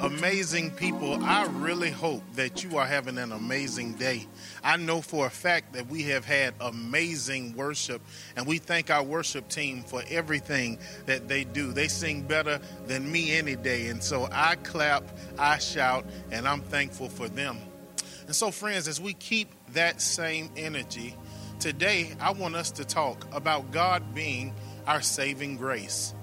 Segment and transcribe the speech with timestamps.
[0.00, 1.22] Amazing people.
[1.22, 4.26] I really hope that you are having an amazing day.
[4.62, 8.02] I know for a fact that we have had amazing worship,
[8.36, 11.72] and we thank our worship team for everything that they do.
[11.72, 15.04] They sing better than me any day, and so I clap,
[15.38, 17.58] I shout, and I'm thankful for them.
[18.26, 21.14] And so, friends, as we keep that same energy,
[21.60, 24.54] today I want us to talk about God being
[24.86, 26.14] our saving grace.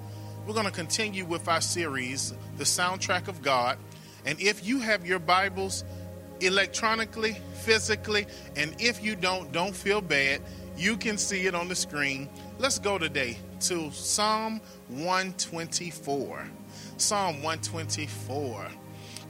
[0.47, 3.77] We're going to continue with our series, The Soundtrack of God.
[4.25, 5.83] And if you have your Bibles
[6.39, 8.25] electronically, physically,
[8.55, 10.41] and if you don't, don't feel bad.
[10.75, 12.27] You can see it on the screen.
[12.57, 16.48] Let's go today to Psalm 124.
[16.98, 18.67] Psalm 124.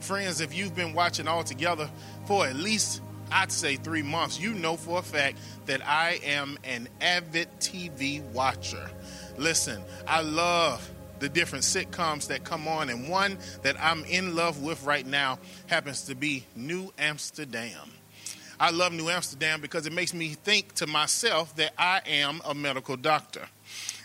[0.00, 1.90] Friends, if you've been watching all together
[2.24, 6.58] for at least I'd say three months, you know for a fact that I am
[6.64, 8.90] an avid TV watcher.
[9.38, 10.90] Listen, I love
[11.22, 15.38] the different sitcoms that come on, and one that I'm in love with right now
[15.68, 17.92] happens to be New Amsterdam.
[18.58, 22.54] I love New Amsterdam because it makes me think to myself that I am a
[22.54, 23.46] medical doctor.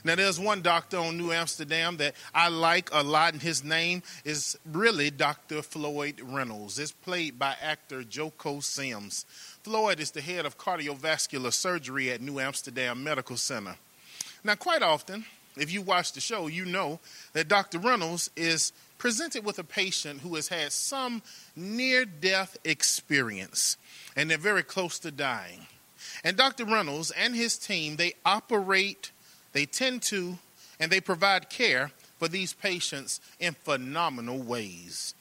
[0.04, 4.04] Now, there's one doctor on New Amsterdam that I like a lot, and his name
[4.24, 5.64] is really Dr.
[5.64, 6.78] Floyd Reynolds.
[6.78, 9.26] It's played by actor Jocko Sims.
[9.64, 13.76] Floyd is the head of cardiovascular surgery at New Amsterdam Medical Center.
[14.44, 15.26] Now, quite often,
[15.60, 17.00] if you watch the show, you know
[17.34, 17.80] that Dr.
[17.80, 21.22] Reynolds is presented with a patient who has had some
[21.56, 23.78] near death experience
[24.16, 25.68] and they're very close to dying.
[26.24, 26.66] And Dr.
[26.66, 29.12] Reynolds and his team, they operate,
[29.54, 30.38] they tend to,
[30.80, 35.14] and they provide care for these patients in phenomenal ways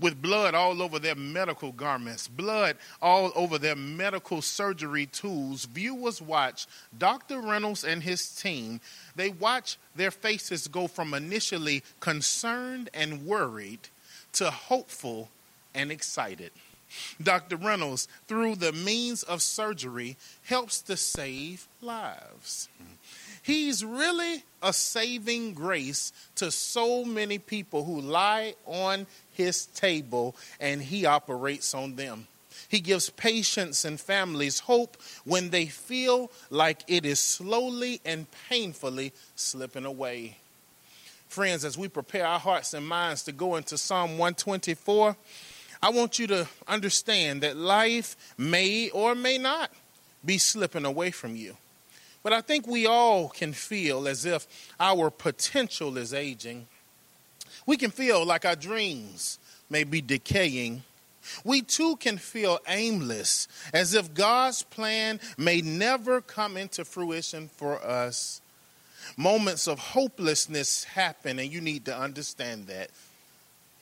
[0.00, 5.66] with blood all over their medical garments, blood all over their medical surgery tools.
[5.66, 6.66] Viewers watch
[6.96, 7.40] Dr.
[7.40, 8.80] Reynolds and his team.
[9.14, 13.88] They watch their faces go from initially concerned and worried
[14.32, 15.28] to hopeful
[15.74, 16.50] and excited.
[17.22, 17.56] Dr.
[17.56, 22.68] Reynolds, through the means of surgery, helps to save lives.
[23.42, 30.82] He's really a saving grace to so many people who lie on his table and
[30.82, 32.26] he operates on them.
[32.68, 39.12] He gives patients and families hope when they feel like it is slowly and painfully
[39.34, 40.36] slipping away.
[41.28, 45.16] Friends, as we prepare our hearts and minds to go into Psalm 124,
[45.82, 49.70] I want you to understand that life may or may not
[50.24, 51.56] be slipping away from you.
[52.22, 54.46] But I think we all can feel as if
[54.78, 56.66] our potential is aging.
[57.66, 59.38] We can feel like our dreams
[59.70, 60.82] may be decaying.
[61.44, 67.82] We too can feel aimless, as if God's plan may never come into fruition for
[67.82, 68.40] us.
[69.16, 72.90] Moments of hopelessness happen, and you need to understand that.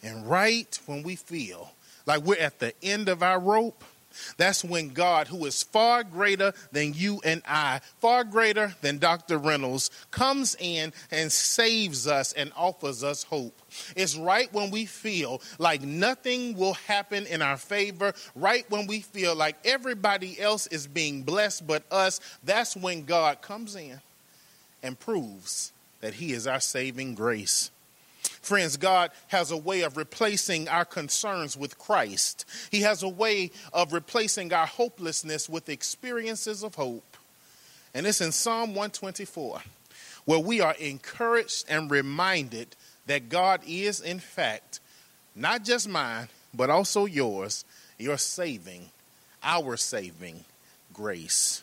[0.03, 1.73] And right when we feel
[2.07, 3.83] like we're at the end of our rope,
[4.37, 9.39] that's when God, who is far greater than you and I, far greater than Dr.
[9.39, 13.61] Reynolds, comes in and saves us and offers us hope.
[13.97, 19.01] It's right when we feel like nothing will happen in our favor, right when we
[19.01, 24.01] feel like everybody else is being blessed but us, that's when God comes in
[24.83, 27.71] and proves that He is our saving grace.
[28.41, 32.45] Friends, God has a way of replacing our concerns with Christ.
[32.71, 37.17] He has a way of replacing our hopelessness with experiences of hope.
[37.95, 39.61] And it's in Psalm 124
[40.29, 44.79] where we are encouraged and reminded that God is, in fact,
[45.35, 47.65] not just mine, but also yours,
[47.97, 48.91] your saving,
[49.43, 50.45] our saving
[50.93, 51.63] grace.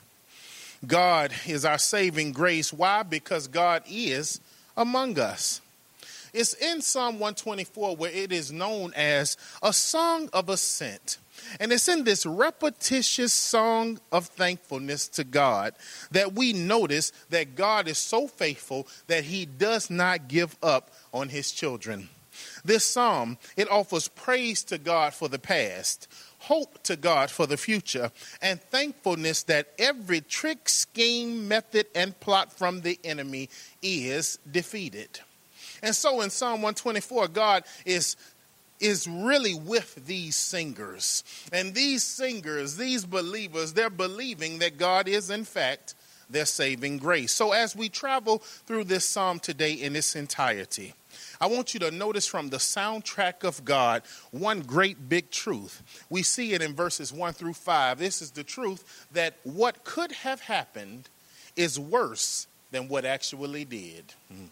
[0.87, 2.73] God is our saving grace.
[2.73, 3.03] Why?
[3.03, 4.39] Because God is
[4.75, 5.61] among us.
[6.35, 11.17] It's in Psalm 124 where it is known as a song of ascent.
[11.61, 15.75] And it's in this repetitious song of thankfulness to God
[16.11, 21.29] that we notice that God is so faithful that he does not give up on
[21.29, 22.09] his children.
[22.65, 26.09] This psalm, it offers praise to God for the past,
[26.39, 28.11] hope to God for the future,
[28.41, 33.49] and thankfulness that every trick, scheme, method, and plot from the enemy
[33.81, 35.21] is defeated.
[35.81, 38.15] And so in Psalm 124, God is
[38.79, 41.23] is really with these singers.
[41.53, 45.95] And these singers, these believers, they're believing that God is, in fact,
[46.29, 47.31] their saving grace.
[47.31, 50.93] So as we travel through this psalm today in its entirety,
[51.39, 55.83] I want you to notice from the soundtrack of God one great big truth.
[56.09, 57.99] We see it in verses 1 through 5.
[57.99, 61.09] This is the truth that what could have happened
[61.55, 64.13] is worse than what actually did.
[64.31, 64.47] Mm-hmm.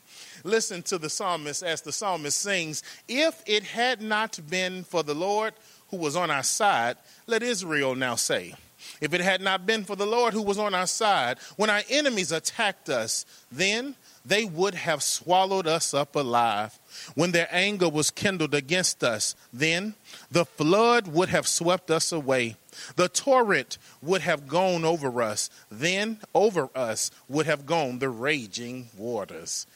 [0.45, 5.13] Listen to the psalmist as the psalmist sings If it had not been for the
[5.13, 5.53] Lord
[5.89, 6.95] who was on our side,
[7.27, 8.55] let Israel now say,
[9.01, 11.81] if it had not been for the Lord who was on our side, when our
[11.89, 16.77] enemies attacked us, then they would have swallowed us up alive.
[17.15, 19.95] When their anger was kindled against us, then
[20.31, 22.55] the flood would have swept us away.
[22.95, 25.49] The torrent would have gone over us.
[25.69, 29.67] Then over us would have gone the raging waters.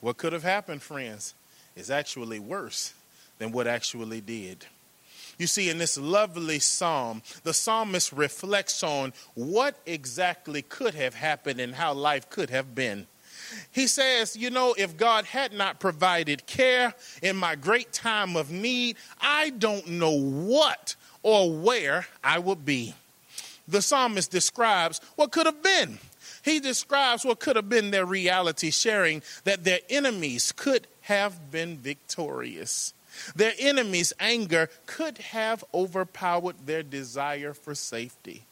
[0.00, 1.34] What could have happened, friends,
[1.74, 2.94] is actually worse
[3.38, 4.66] than what actually did.
[5.38, 11.58] You see, in this lovely psalm, the psalmist reflects on what exactly could have happened
[11.58, 13.08] and how life could have been.
[13.72, 18.50] He says, You know, if God had not provided care in my great time of
[18.50, 22.94] need, I don't know what or where I would be.
[23.66, 25.98] The psalmist describes what could have been.
[26.44, 31.78] He describes what could have been their reality, sharing that their enemies could have been
[31.78, 32.92] victorious.
[33.34, 38.44] Their enemies' anger could have overpowered their desire for safety.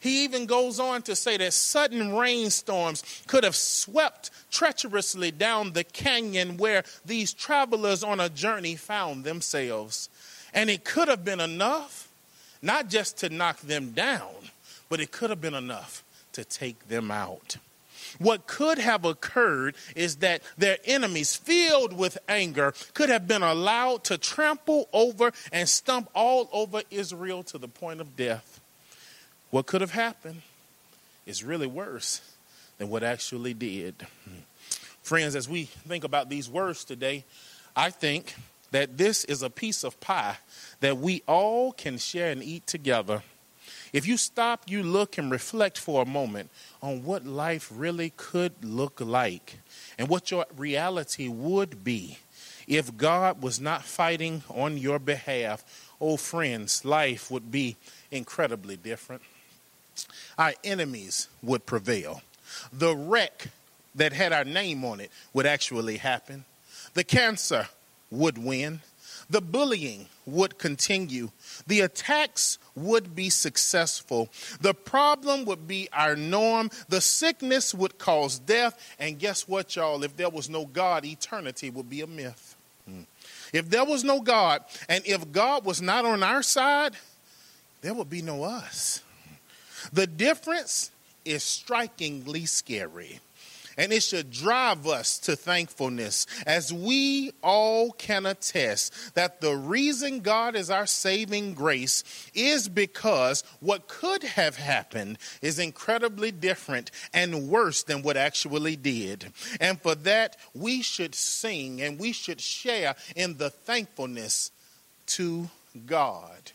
[0.00, 5.84] He even goes on to say that sudden rainstorms could have swept treacherously down the
[5.84, 10.08] canyon where these travelers on a journey found themselves.
[10.54, 12.08] And it could have been enough,
[12.62, 14.32] not just to knock them down,
[14.88, 16.02] but it could have been enough
[16.32, 17.58] to take them out.
[18.18, 24.04] What could have occurred is that their enemies, filled with anger, could have been allowed
[24.04, 28.59] to trample over and stump all over Israel to the point of death.
[29.50, 30.42] What could have happened
[31.26, 32.20] is really worse
[32.78, 34.06] than what actually did.
[35.02, 37.24] Friends, as we think about these words today,
[37.74, 38.34] I think
[38.70, 40.36] that this is a piece of pie
[40.80, 43.22] that we all can share and eat together.
[43.92, 46.50] If you stop, you look and reflect for a moment
[46.80, 49.58] on what life really could look like
[49.98, 52.18] and what your reality would be
[52.68, 55.64] if God was not fighting on your behalf,
[56.00, 57.76] oh friends, life would be
[58.12, 59.22] incredibly different.
[60.38, 62.22] Our enemies would prevail.
[62.72, 63.48] The wreck
[63.94, 66.44] that had our name on it would actually happen.
[66.94, 67.68] The cancer
[68.10, 68.80] would win.
[69.28, 71.30] The bullying would continue.
[71.66, 74.28] The attacks would be successful.
[74.60, 76.70] The problem would be our norm.
[76.88, 78.96] The sickness would cause death.
[78.98, 80.02] And guess what, y'all?
[80.02, 82.56] If there was no God, eternity would be a myth.
[82.88, 83.02] Hmm.
[83.52, 86.96] If there was no God, and if God was not on our side,
[87.82, 89.02] there would be no us.
[89.92, 90.90] The difference
[91.24, 93.20] is strikingly scary.
[93.78, 100.20] And it should drive us to thankfulness as we all can attest that the reason
[100.20, 102.04] God is our saving grace
[102.34, 109.32] is because what could have happened is incredibly different and worse than what actually did.
[109.60, 114.50] And for that, we should sing and we should share in the thankfulness
[115.06, 115.48] to
[115.86, 116.52] God.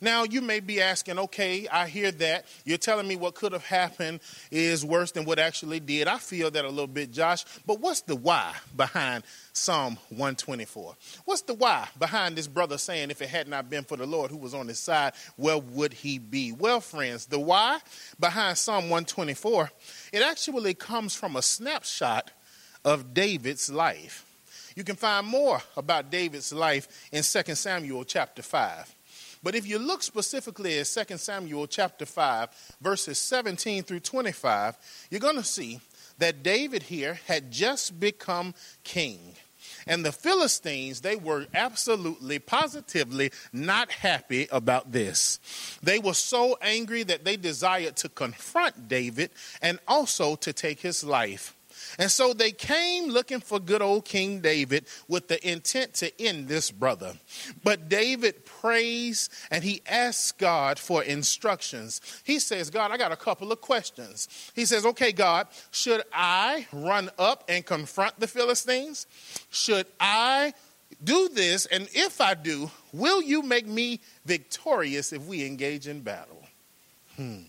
[0.00, 2.46] Now, you may be asking, okay, I hear that.
[2.64, 4.20] You're telling me what could have happened
[4.50, 6.08] is worse than what actually did.
[6.08, 7.44] I feel that a little bit, Josh.
[7.66, 10.96] But what's the why behind Psalm 124?
[11.24, 14.30] What's the why behind this brother saying, if it had not been for the Lord
[14.30, 16.52] who was on his side, where would he be?
[16.52, 17.78] Well, friends, the why
[18.18, 19.70] behind Psalm 124,
[20.12, 22.30] it actually comes from a snapshot
[22.84, 24.26] of David's life.
[24.76, 28.94] You can find more about David's life in 2 Samuel chapter 5.
[29.42, 34.76] But if you look specifically at 2 Samuel chapter 5, verses 17 through 25,
[35.10, 35.80] you're going to see
[36.18, 38.54] that David here had just become
[38.84, 39.34] king.
[39.86, 45.38] And the Philistines, they were absolutely, positively not happy about this.
[45.82, 49.30] They were so angry that they desired to confront David
[49.62, 51.56] and also to take his life.
[51.98, 56.48] And so they came looking for good old King David with the intent to end
[56.48, 57.14] this brother.
[57.62, 62.00] But David prays and he asks God for instructions.
[62.24, 64.28] He says, God, I got a couple of questions.
[64.54, 69.06] He says, Okay, God, should I run up and confront the Philistines?
[69.50, 70.54] Should I
[71.02, 71.66] do this?
[71.66, 76.42] And if I do, will you make me victorious if we engage in battle?
[77.16, 77.42] Hmm.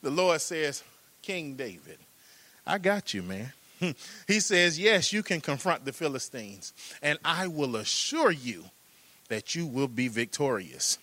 [0.00, 0.82] The Lord says,
[1.22, 1.98] King David,
[2.66, 3.52] I got you, man.
[4.26, 6.72] he says, Yes, you can confront the Philistines,
[7.02, 8.64] and I will assure you
[9.28, 10.98] that you will be victorious.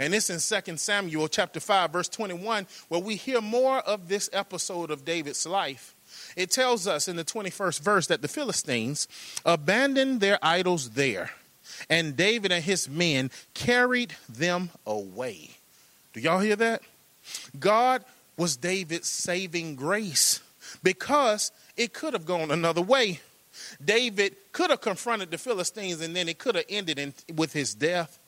[0.00, 4.28] And it's in 2 Samuel chapter 5 verse 21 where we hear more of this
[4.32, 5.94] episode of David's life.
[6.36, 9.06] It tells us in the 21st verse that the Philistines
[9.46, 11.30] abandoned their idols there
[11.88, 15.50] and David and his men carried them away.
[16.12, 16.82] Do y'all hear that?
[17.58, 18.04] God
[18.36, 20.40] was David's saving grace
[20.82, 23.20] because it could have gone another way.
[23.82, 27.74] David could have confronted the Philistines and then it could have ended in, with his
[27.74, 28.18] death.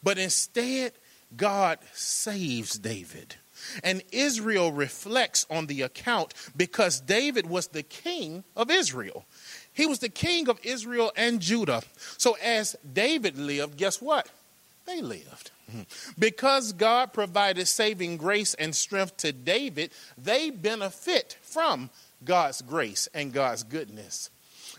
[0.00, 0.92] But instead,
[1.36, 3.34] God saves David.
[3.82, 9.24] And Israel reflects on the account because David was the king of Israel.
[9.72, 11.82] He was the king of Israel and Judah.
[12.16, 14.28] So as David lived, guess what?
[14.86, 15.50] They lived.
[16.18, 21.90] Because God provided saving grace and strength to David, they benefit from
[22.24, 24.30] God's grace and God's goodness.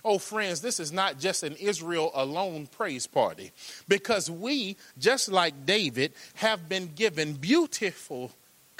[0.03, 3.51] Oh, friends, this is not just an Israel alone praise party
[3.87, 8.31] because we, just like David, have been given beautiful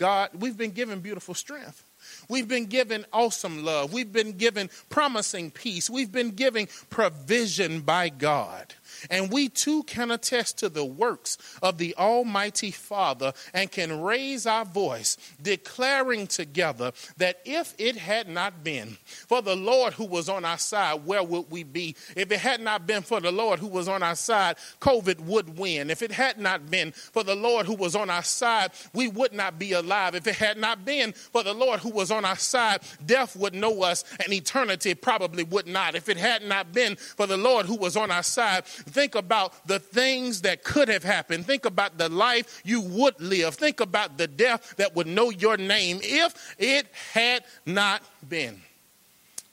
[0.01, 1.83] God, we've been given beautiful strength.
[2.27, 3.93] We've been given awesome love.
[3.93, 5.91] We've been given promising peace.
[5.91, 8.73] We've been given provision by God.
[9.09, 14.45] And we too can attest to the works of the Almighty Father and can raise
[14.45, 20.29] our voice, declaring together that if it had not been for the Lord who was
[20.29, 21.95] on our side, where would we be?
[22.15, 25.57] If it had not been for the Lord who was on our side, COVID would
[25.57, 25.89] win.
[25.89, 29.33] If it had not been for the Lord who was on our side, we would
[29.33, 30.15] not be alive.
[30.15, 33.53] If it had not been for the Lord who was on our side, death would
[33.53, 35.95] know us and eternity probably would not.
[35.95, 39.67] If it had not been for the Lord who was on our side, Think about
[39.67, 41.45] the things that could have happened.
[41.45, 43.55] Think about the life you would live.
[43.55, 48.61] Think about the death that would know your name if it had not been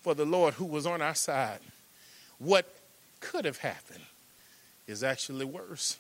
[0.03, 1.61] for the Lord who was on our side.
[2.39, 2.67] What
[3.21, 4.05] could have happened
[4.87, 5.97] is actually worse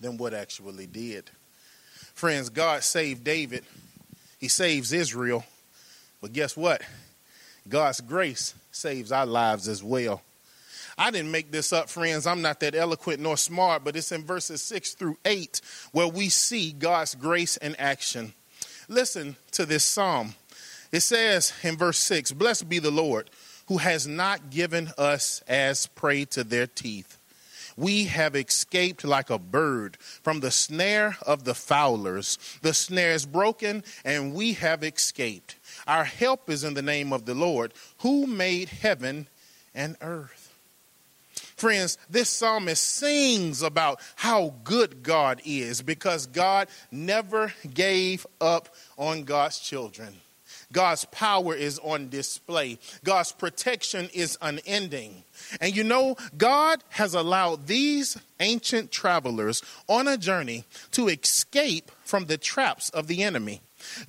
[0.00, 1.30] than what actually did.
[2.14, 3.64] Friends, God saved David,
[4.38, 5.44] He saves Israel,
[6.20, 6.82] but guess what?
[7.68, 10.22] God's grace saves our lives as well.
[10.98, 12.26] I didn't make this up, friends.
[12.26, 15.60] I'm not that eloquent nor smart, but it's in verses 6 through 8
[15.92, 18.32] where we see God's grace in action.
[18.88, 20.34] Listen to this psalm.
[20.92, 23.30] It says in verse 6 Blessed be the Lord
[23.66, 27.18] who has not given us as prey to their teeth.
[27.76, 32.38] We have escaped like a bird from the snare of the fowlers.
[32.62, 35.56] The snare is broken, and we have escaped.
[35.86, 39.28] Our help is in the name of the Lord, who made heaven
[39.74, 40.45] and earth.
[41.56, 49.24] Friends, this psalmist sings about how good God is because God never gave up on
[49.24, 50.14] God's children.
[50.72, 52.78] God's power is on display.
[53.04, 55.24] God's protection is unending.
[55.60, 62.26] And you know, God has allowed these ancient travelers on a journey to escape from
[62.26, 63.62] the traps of the enemy.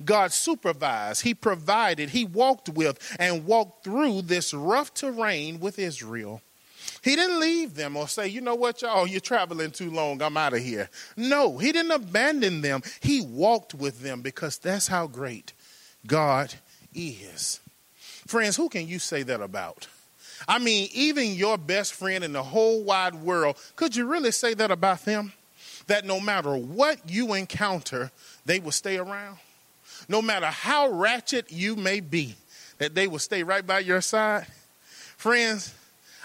[0.04, 6.42] God supervised, He provided, He walked with, and walked through this rough terrain with Israel.
[7.08, 10.20] He didn't leave them or say, you know what, y'all, oh, you're traveling too long,
[10.20, 10.90] I'm out of here.
[11.16, 12.82] No, he didn't abandon them.
[13.00, 15.54] He walked with them because that's how great
[16.06, 16.52] God
[16.92, 17.60] is.
[18.26, 19.88] Friends, who can you say that about?
[20.46, 24.52] I mean, even your best friend in the whole wide world, could you really say
[24.52, 25.32] that about them?
[25.86, 28.10] That no matter what you encounter,
[28.44, 29.38] they will stay around?
[30.10, 32.34] No matter how ratchet you may be,
[32.76, 34.46] that they will stay right by your side?
[35.16, 35.72] Friends,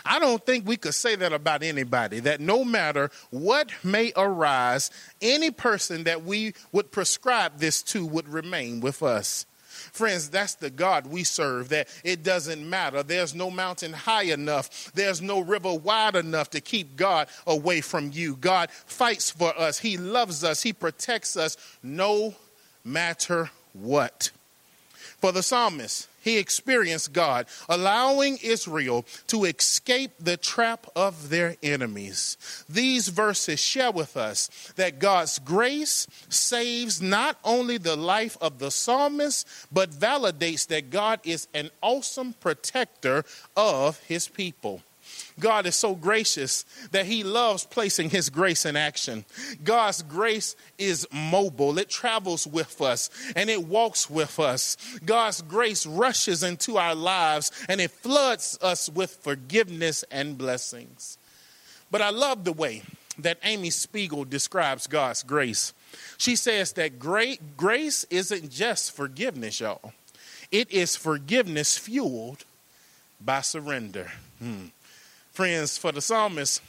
[0.05, 4.91] I don't think we could say that about anybody, that no matter what may arise,
[5.21, 9.45] any person that we would prescribe this to would remain with us.
[9.91, 13.03] Friends, that's the God we serve, that it doesn't matter.
[13.03, 18.11] There's no mountain high enough, there's no river wide enough to keep God away from
[18.11, 18.35] you.
[18.35, 22.35] God fights for us, He loves us, He protects us no
[22.83, 24.31] matter what.
[25.19, 32.37] For the psalmist, he experienced God allowing Israel to escape the trap of their enemies.
[32.69, 38.71] These verses share with us that God's grace saves not only the life of the
[38.71, 43.25] psalmist, but validates that God is an awesome protector
[43.57, 44.81] of his people.
[45.39, 49.25] God is so gracious that He loves placing His grace in action.
[49.63, 54.77] God's grace is mobile, it travels with us and it walks with us.
[55.05, 61.17] God's grace rushes into our lives and it floods us with forgiveness and blessings.
[61.91, 62.83] But I love the way
[63.19, 65.73] that Amy Spiegel describes God's grace.
[66.17, 69.93] She says that great grace isn't just forgiveness, y'all.
[70.51, 72.45] It is forgiveness fueled
[73.19, 74.11] by surrender.
[74.39, 74.67] Hmm.
[75.33, 76.61] Friends, for the psalmist,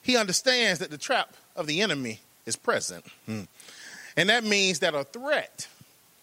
[0.00, 3.04] he understands that the trap of the enemy is present.
[3.26, 3.42] Hmm.
[4.16, 5.68] And that means that a threat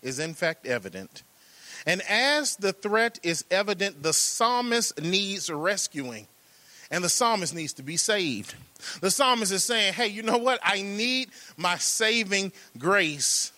[0.02, 1.24] is in fact evident.
[1.86, 6.28] And as the threat is evident, the psalmist needs rescuing.
[6.90, 8.56] And the psalmist needs to be saved.
[9.02, 10.60] The psalmist is saying, hey, you know what?
[10.64, 13.52] I need my saving grace.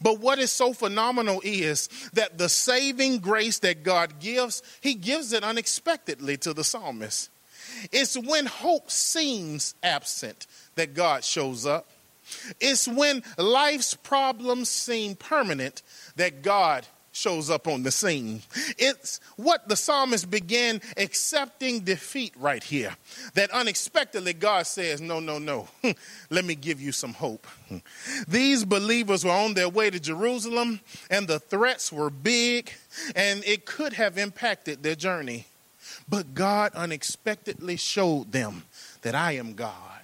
[0.00, 5.32] But what is so phenomenal is that the saving grace that God gives, He gives
[5.32, 7.30] it unexpectedly to the psalmist.
[7.92, 11.86] It's when hope seems absent that God shows up.
[12.60, 15.82] It's when life's problems seem permanent
[16.16, 18.42] that God shows up on the scene.
[18.78, 22.94] It's what the psalmist began accepting defeat right here.
[23.34, 25.68] That unexpectedly God says, No, no, no,
[26.30, 27.46] let me give you some hope.
[28.28, 30.80] These believers were on their way to Jerusalem,
[31.10, 32.70] and the threats were big,
[33.14, 35.46] and it could have impacted their journey.
[36.08, 38.64] But God unexpectedly showed them
[39.02, 39.95] that I am God.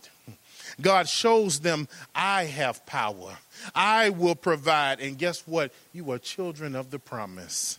[0.81, 3.37] God shows them, I have power.
[3.75, 5.00] I will provide.
[5.00, 5.73] And guess what?
[5.93, 7.79] You are children of the promise.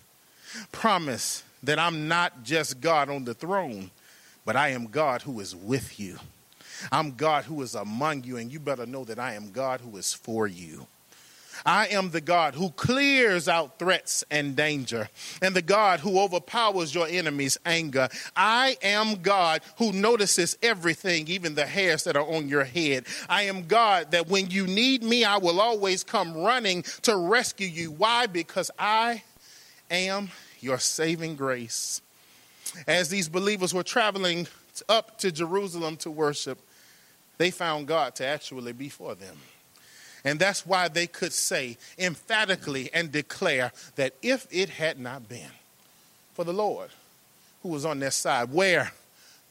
[0.71, 3.91] Promise that I'm not just God on the throne,
[4.45, 6.19] but I am God who is with you.
[6.91, 9.95] I'm God who is among you, and you better know that I am God who
[9.97, 10.87] is for you.
[11.65, 15.09] I am the God who clears out threats and danger,
[15.41, 18.09] and the God who overpowers your enemy's anger.
[18.35, 23.05] I am God who notices everything, even the hairs that are on your head.
[23.29, 27.67] I am God that when you need me, I will always come running to rescue
[27.67, 27.91] you.
[27.91, 28.27] Why?
[28.27, 29.23] Because I
[29.89, 30.29] am
[30.59, 32.01] your saving grace.
[32.87, 34.47] As these believers were traveling
[34.89, 36.59] up to Jerusalem to worship,
[37.37, 39.37] they found God to actually be for them.
[40.25, 45.51] And that's why they could say emphatically and declare that if it had not been
[46.33, 46.89] for the Lord
[47.61, 48.91] who was on their side, where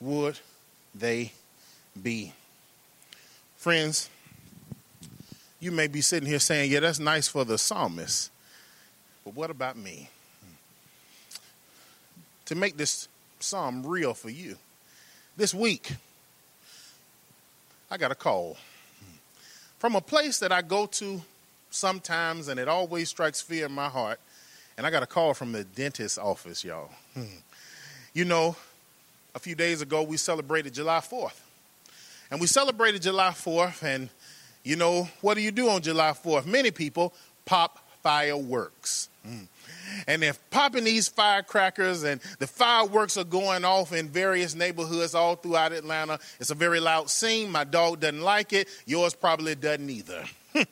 [0.01, 0.39] would
[0.95, 1.33] they
[2.01, 2.33] be?
[3.59, 4.09] Friends,
[5.61, 8.31] you may be sitting here saying, yeah, that's nice for the psalmist.
[9.25, 10.09] But what about me?
[12.47, 13.09] To make this
[13.41, 14.57] psalm real for you,
[15.37, 15.93] this week,
[17.91, 18.57] I got a call
[19.83, 21.21] from a place that I go to
[21.71, 24.21] sometimes, and it always strikes fear in my heart.
[24.79, 26.89] And I got a call from the dentist's office, y'all.
[27.15, 27.25] Hmm.
[28.15, 28.55] You know,
[29.35, 31.35] a few days ago, we celebrated July 4th.
[32.31, 34.09] And we celebrated July 4th, and
[34.63, 36.47] you know, what do you do on July 4th?
[36.47, 37.13] Many people
[37.45, 39.09] pop fireworks.
[39.27, 39.47] Mm.
[40.07, 45.37] And they're popping these firecrackers, and the fireworks are going off in various neighborhoods all
[45.37, 46.19] throughout Atlanta.
[46.41, 47.51] It's a very loud scene.
[47.51, 48.69] My dog doesn't like it.
[48.87, 50.25] Yours probably doesn't either.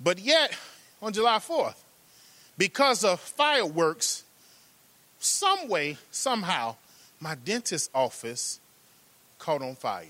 [0.00, 0.56] but yet,
[1.02, 1.74] on July 4th,
[2.56, 4.24] because of fireworks,
[5.18, 6.76] some way, somehow,
[7.20, 8.58] my dentist's office
[9.38, 10.06] caught on fire.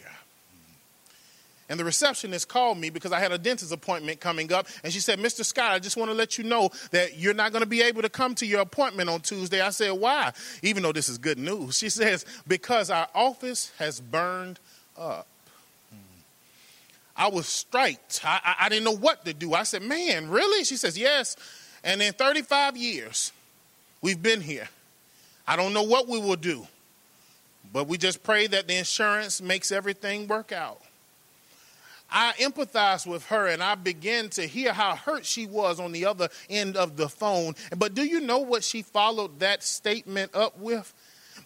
[1.73, 4.67] And the receptionist called me because I had a dentist appointment coming up.
[4.85, 5.43] And she said, Mr.
[5.43, 8.03] Scott, I just want to let you know that you're not going to be able
[8.03, 9.63] to come to your appointment on Tuesday.
[9.63, 10.35] I said, Why?
[10.61, 11.79] Even though this is good news.
[11.79, 14.61] She says, Because our office has burned
[14.99, 15.27] up.
[17.17, 18.21] I was striked.
[18.23, 19.55] I, I, I didn't know what to do.
[19.55, 20.65] I said, Man, really?
[20.65, 21.37] She says, Yes.
[21.83, 23.33] And in 35 years,
[24.03, 24.69] we've been here.
[25.49, 26.67] I don't know what we will do,
[27.73, 30.83] but we just pray that the insurance makes everything work out.
[32.13, 36.07] I empathized with her and I began to hear how hurt she was on the
[36.07, 37.55] other end of the phone.
[37.77, 40.93] But do you know what she followed that statement up with?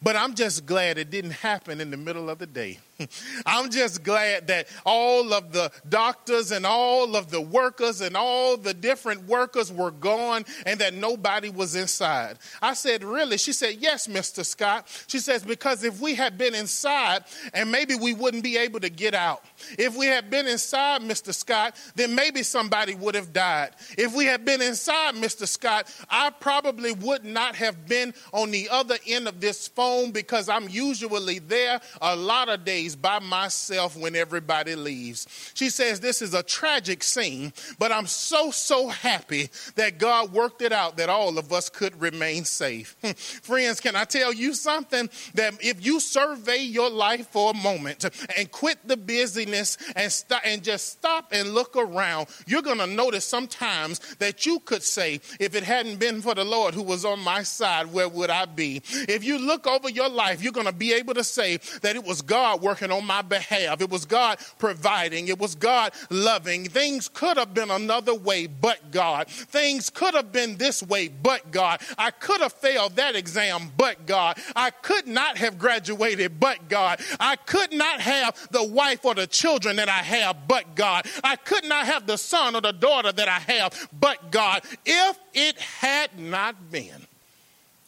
[0.02, 2.78] But I'm just glad it didn't happen in the middle of the day.
[3.46, 8.56] I'm just glad that all of the doctors and all of the workers and all
[8.56, 12.38] the different workers were gone and that nobody was inside.
[12.62, 13.38] I said, Really?
[13.38, 14.44] She said, Yes, Mr.
[14.44, 14.86] Scott.
[15.06, 18.90] She says, Because if we had been inside and maybe we wouldn't be able to
[18.90, 19.44] get out.
[19.78, 21.34] If we had been inside, Mr.
[21.34, 23.70] Scott, then maybe somebody would have died.
[23.96, 25.46] If we had been inside, Mr.
[25.46, 30.48] Scott, I probably would not have been on the other end of this phone because
[30.48, 35.26] I'm usually there a lot of days by myself when everybody leaves.
[35.54, 40.62] She says, This is a tragic scene, but I'm so, so happy that God worked
[40.62, 42.96] it out that all of us could remain safe.
[43.42, 45.10] Friends, can I tell you something?
[45.34, 48.04] That if you survey your life for a moment
[48.36, 52.86] and quit the busyness and, st- and just stop and look around, you're going to
[52.86, 57.04] notice sometimes that you could say, If it hadn't been for the Lord who was
[57.04, 58.82] on my side, where would I be?
[59.08, 62.04] If you look over your life, you're going to be able to say that it
[62.04, 63.80] was God working working on my behalf.
[63.80, 65.28] It was God providing.
[65.28, 66.68] It was God loving.
[66.68, 69.28] Things could have been another way, but God.
[69.28, 71.80] Things could have been this way, but God.
[71.96, 74.38] I could have failed that exam, but God.
[74.54, 77.00] I could not have graduated, but God.
[77.18, 81.06] I could not have the wife or the children that I have, but God.
[81.24, 84.62] I could not have the son or the daughter that I have, but God.
[84.84, 87.06] If it had not been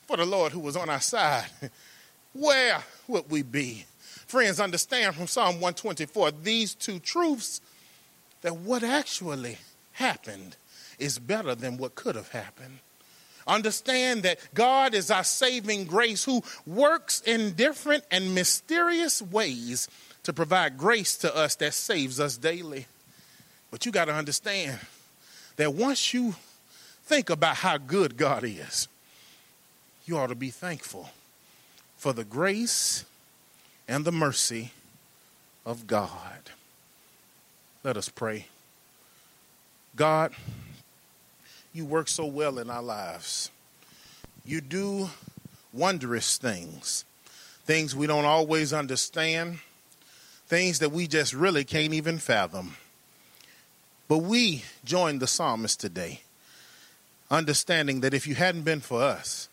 [0.06, 1.50] for the Lord who was on our side,
[2.32, 3.84] where would we be?
[4.28, 7.62] Friends, understand from Psalm 124 these two truths
[8.42, 9.56] that what actually
[9.92, 10.54] happened
[10.98, 12.80] is better than what could have happened.
[13.46, 19.88] Understand that God is our saving grace who works in different and mysterious ways
[20.24, 22.86] to provide grace to us that saves us daily.
[23.70, 24.78] But you got to understand
[25.56, 26.34] that once you
[27.04, 28.88] think about how good God is,
[30.04, 31.08] you ought to be thankful
[31.96, 33.06] for the grace
[33.88, 34.70] and the mercy
[35.64, 36.50] of God.
[37.82, 38.46] Let us pray.
[39.96, 40.32] God,
[41.72, 43.50] you work so well in our lives.
[44.44, 45.08] You do
[45.72, 47.04] wondrous things,
[47.64, 49.58] things we don't always understand,
[50.46, 52.76] things that we just really can't even fathom.
[54.06, 56.22] But we join the psalmist today,
[57.30, 59.48] understanding that if you hadn't been for us,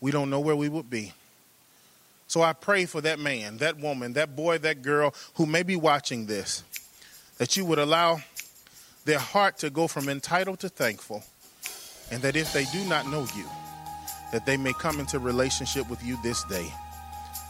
[0.00, 1.12] we don't know where we would be.
[2.28, 5.76] So I pray for that man, that woman, that boy, that girl who may be
[5.76, 6.62] watching this,
[7.38, 8.20] that you would allow
[9.06, 11.24] their heart to go from entitled to thankful,
[12.12, 13.46] and that if they do not know you,
[14.30, 16.70] that they may come into relationship with you this day.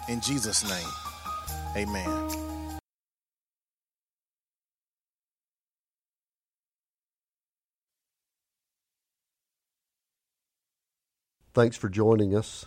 [0.09, 0.89] In Jesus' name,
[1.77, 2.79] amen.
[11.53, 12.67] Thanks for joining us.